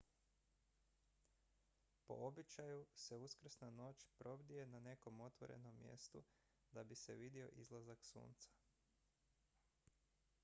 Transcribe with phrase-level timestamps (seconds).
[2.05, 6.23] po običaju se uskrsna noć probdije na nekom otvorenom mjestu
[6.71, 8.49] da bi se vidio izlazak sunca